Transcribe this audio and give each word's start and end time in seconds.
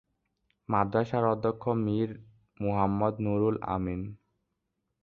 মাদ্রাসার 0.69 1.23
অধ্যক্ষ 1.25 1.63
মীর 1.85 2.09
মুহাম্মদ 2.59 3.13
নুরুল 3.25 3.55
আমিন। 3.75 4.01